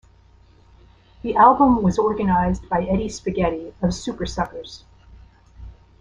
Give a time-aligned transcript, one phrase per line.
[1.21, 4.81] The album was organized by Eddie Spaghetti of Supersuckers.